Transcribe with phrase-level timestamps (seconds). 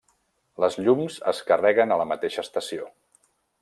[0.63, 2.93] Les llums es carreguen a la mateixa estació.